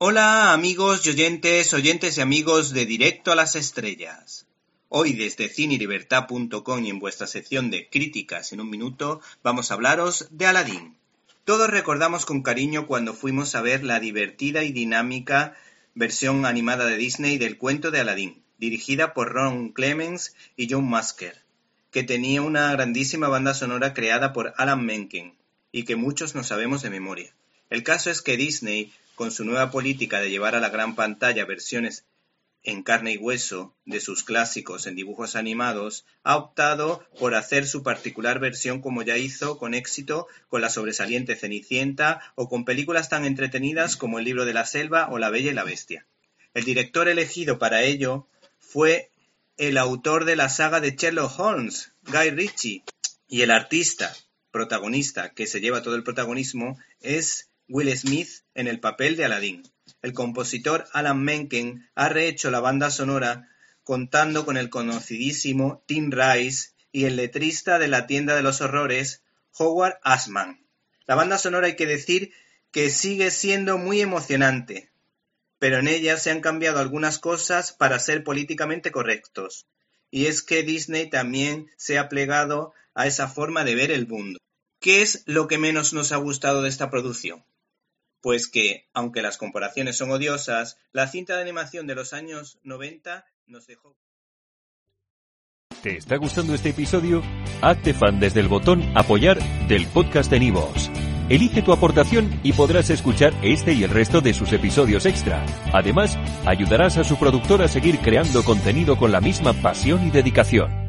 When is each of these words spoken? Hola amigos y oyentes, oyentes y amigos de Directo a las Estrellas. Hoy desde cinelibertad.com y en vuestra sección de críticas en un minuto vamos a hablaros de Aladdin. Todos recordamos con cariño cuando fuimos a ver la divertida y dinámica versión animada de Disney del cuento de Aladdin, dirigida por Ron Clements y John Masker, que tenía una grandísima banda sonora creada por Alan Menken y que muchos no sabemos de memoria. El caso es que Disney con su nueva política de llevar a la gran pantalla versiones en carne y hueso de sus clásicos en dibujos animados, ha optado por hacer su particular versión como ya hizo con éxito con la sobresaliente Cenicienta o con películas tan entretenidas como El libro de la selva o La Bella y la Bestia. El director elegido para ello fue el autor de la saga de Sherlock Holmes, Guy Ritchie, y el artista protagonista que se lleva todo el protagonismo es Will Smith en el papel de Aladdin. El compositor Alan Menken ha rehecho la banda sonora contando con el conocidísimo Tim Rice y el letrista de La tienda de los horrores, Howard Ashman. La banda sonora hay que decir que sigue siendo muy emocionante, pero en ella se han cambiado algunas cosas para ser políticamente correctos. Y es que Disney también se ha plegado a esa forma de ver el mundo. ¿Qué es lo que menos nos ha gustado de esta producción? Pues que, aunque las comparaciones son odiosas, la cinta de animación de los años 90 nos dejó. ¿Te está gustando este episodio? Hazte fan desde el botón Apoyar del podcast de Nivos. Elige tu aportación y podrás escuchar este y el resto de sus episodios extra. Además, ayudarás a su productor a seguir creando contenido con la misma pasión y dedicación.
Hola 0.00 0.52
amigos 0.52 1.04
y 1.04 1.10
oyentes, 1.10 1.74
oyentes 1.74 2.18
y 2.18 2.20
amigos 2.20 2.72
de 2.72 2.86
Directo 2.86 3.32
a 3.32 3.34
las 3.34 3.56
Estrellas. 3.56 4.46
Hoy 4.88 5.12
desde 5.14 5.48
cinelibertad.com 5.48 6.84
y 6.84 6.90
en 6.90 7.00
vuestra 7.00 7.26
sección 7.26 7.68
de 7.72 7.88
críticas 7.88 8.52
en 8.52 8.60
un 8.60 8.70
minuto 8.70 9.20
vamos 9.42 9.72
a 9.72 9.74
hablaros 9.74 10.28
de 10.30 10.46
Aladdin. 10.46 10.96
Todos 11.44 11.68
recordamos 11.68 12.26
con 12.26 12.42
cariño 12.42 12.86
cuando 12.86 13.12
fuimos 13.12 13.56
a 13.56 13.60
ver 13.60 13.82
la 13.82 13.98
divertida 13.98 14.62
y 14.62 14.70
dinámica 14.70 15.56
versión 15.96 16.46
animada 16.46 16.86
de 16.86 16.96
Disney 16.96 17.36
del 17.36 17.58
cuento 17.58 17.90
de 17.90 17.98
Aladdin, 17.98 18.40
dirigida 18.56 19.14
por 19.14 19.32
Ron 19.32 19.70
Clements 19.70 20.36
y 20.56 20.68
John 20.70 20.88
Masker, 20.88 21.42
que 21.90 22.04
tenía 22.04 22.40
una 22.42 22.70
grandísima 22.70 23.26
banda 23.26 23.52
sonora 23.52 23.94
creada 23.94 24.32
por 24.32 24.54
Alan 24.58 24.86
Menken 24.86 25.34
y 25.72 25.82
que 25.82 25.96
muchos 25.96 26.36
no 26.36 26.44
sabemos 26.44 26.82
de 26.82 26.90
memoria. 26.90 27.34
El 27.68 27.82
caso 27.82 28.10
es 28.12 28.22
que 28.22 28.36
Disney 28.36 28.92
con 29.18 29.32
su 29.32 29.44
nueva 29.44 29.72
política 29.72 30.20
de 30.20 30.30
llevar 30.30 30.54
a 30.54 30.60
la 30.60 30.68
gran 30.68 30.94
pantalla 30.94 31.44
versiones 31.44 32.06
en 32.62 32.84
carne 32.84 33.14
y 33.14 33.16
hueso 33.16 33.74
de 33.84 34.00
sus 34.00 34.22
clásicos 34.22 34.86
en 34.86 34.94
dibujos 34.94 35.34
animados, 35.34 36.06
ha 36.22 36.36
optado 36.36 37.04
por 37.18 37.34
hacer 37.34 37.66
su 37.66 37.82
particular 37.82 38.38
versión 38.38 38.80
como 38.80 39.02
ya 39.02 39.16
hizo 39.18 39.58
con 39.58 39.74
éxito 39.74 40.28
con 40.48 40.60
la 40.60 40.70
sobresaliente 40.70 41.34
Cenicienta 41.34 42.20
o 42.36 42.48
con 42.48 42.64
películas 42.64 43.08
tan 43.08 43.24
entretenidas 43.24 43.96
como 43.96 44.20
El 44.20 44.24
libro 44.24 44.44
de 44.44 44.52
la 44.52 44.64
selva 44.64 45.08
o 45.10 45.18
La 45.18 45.30
Bella 45.30 45.50
y 45.50 45.54
la 45.54 45.64
Bestia. 45.64 46.06
El 46.54 46.62
director 46.62 47.08
elegido 47.08 47.58
para 47.58 47.82
ello 47.82 48.28
fue 48.60 49.10
el 49.56 49.78
autor 49.78 50.26
de 50.26 50.36
la 50.36 50.48
saga 50.48 50.80
de 50.80 50.92
Sherlock 50.92 51.40
Holmes, 51.40 51.92
Guy 52.04 52.30
Ritchie, 52.30 52.84
y 53.26 53.42
el 53.42 53.50
artista 53.50 54.14
protagonista 54.52 55.34
que 55.34 55.48
se 55.48 55.60
lleva 55.60 55.82
todo 55.82 55.96
el 55.96 56.04
protagonismo 56.04 56.78
es 57.00 57.48
Will 57.70 57.94
Smith 57.98 58.30
en 58.54 58.66
el 58.66 58.80
papel 58.80 59.16
de 59.16 59.26
Aladdin. 59.26 59.62
El 60.00 60.14
compositor 60.14 60.86
Alan 60.94 61.22
Menken 61.22 61.86
ha 61.94 62.08
rehecho 62.08 62.50
la 62.50 62.60
banda 62.60 62.90
sonora 62.90 63.48
contando 63.84 64.46
con 64.46 64.56
el 64.56 64.70
conocidísimo 64.70 65.82
Tim 65.86 66.10
Rice 66.10 66.70
y 66.92 67.04
el 67.04 67.16
letrista 67.16 67.78
de 67.78 67.88
La 67.88 68.06
tienda 68.06 68.34
de 68.34 68.42
los 68.42 68.62
horrores, 68.62 69.22
Howard 69.58 69.98
Ashman. 70.02 70.64
La 71.06 71.14
banda 71.14 71.36
sonora 71.36 71.66
hay 71.66 71.76
que 71.76 71.86
decir 71.86 72.32
que 72.70 72.88
sigue 72.88 73.30
siendo 73.30 73.76
muy 73.76 74.00
emocionante, 74.00 74.90
pero 75.58 75.78
en 75.78 75.88
ella 75.88 76.16
se 76.16 76.30
han 76.30 76.40
cambiado 76.40 76.78
algunas 76.78 77.18
cosas 77.18 77.72
para 77.72 77.98
ser 77.98 78.24
políticamente 78.24 78.90
correctos. 78.90 79.66
Y 80.10 80.24
es 80.24 80.42
que 80.42 80.62
Disney 80.62 81.10
también 81.10 81.70
se 81.76 81.98
ha 81.98 82.08
plegado 82.08 82.72
a 82.94 83.06
esa 83.06 83.28
forma 83.28 83.64
de 83.64 83.74
ver 83.74 83.90
el 83.90 84.06
mundo. 84.06 84.38
¿Qué 84.80 85.02
es 85.02 85.22
lo 85.26 85.48
que 85.48 85.58
menos 85.58 85.92
nos 85.92 86.12
ha 86.12 86.16
gustado 86.16 86.62
de 86.62 86.70
esta 86.70 86.88
producción? 86.88 87.44
Pues 88.20 88.48
que, 88.48 88.88
aunque 88.92 89.22
las 89.22 89.38
comparaciones 89.38 89.96
son 89.96 90.10
odiosas, 90.10 90.78
la 90.92 91.06
cinta 91.06 91.36
de 91.36 91.42
animación 91.42 91.86
de 91.86 91.94
los 91.94 92.12
años 92.12 92.58
90 92.62 93.26
nos 93.46 93.66
dejó. 93.66 93.96
¿Te 95.82 95.96
está 95.96 96.16
gustando 96.16 96.54
este 96.54 96.70
episodio? 96.70 97.22
Hazte 97.62 97.94
fan 97.94 98.18
desde 98.18 98.40
el 98.40 98.48
botón 98.48 98.82
Apoyar 98.96 99.38
del 99.68 99.86
podcast 99.86 100.28
de 100.30 100.40
Nivos. 100.40 100.90
Elige 101.28 101.62
tu 101.62 101.72
aportación 101.72 102.40
y 102.42 102.52
podrás 102.52 102.90
escuchar 102.90 103.32
este 103.42 103.74
y 103.74 103.84
el 103.84 103.90
resto 103.90 104.20
de 104.20 104.34
sus 104.34 104.52
episodios 104.52 105.06
extra. 105.06 105.44
Además, 105.72 106.18
ayudarás 106.46 106.96
a 106.96 107.04
su 107.04 107.16
productor 107.16 107.62
a 107.62 107.68
seguir 107.68 107.98
creando 107.98 108.42
contenido 108.42 108.96
con 108.96 109.12
la 109.12 109.20
misma 109.20 109.52
pasión 109.52 110.06
y 110.06 110.10
dedicación. 110.10 110.87